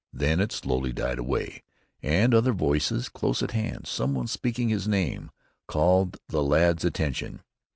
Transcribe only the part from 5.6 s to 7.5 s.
called the lad's attention.